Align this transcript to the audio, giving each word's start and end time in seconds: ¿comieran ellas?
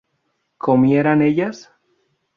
¿comieran 0.57 1.21
ellas? 1.21 1.69